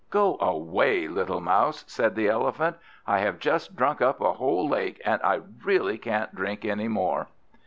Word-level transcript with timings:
"Go 0.09 0.35
away, 0.39 1.07
little 1.07 1.41
Mouse," 1.41 1.83
said 1.87 2.15
the 2.15 2.27
Elephant; 2.27 2.75
"I 3.05 3.19
have 3.19 3.37
just 3.37 3.75
drunk 3.75 4.01
up 4.01 4.19
a 4.19 4.33
whole 4.33 4.67
lake, 4.67 4.99
and 5.05 5.21
I 5.21 5.41
really 5.63 5.99
can't 5.99 6.33
drink 6.33 6.65
any 6.65 6.87
more." 6.87 7.27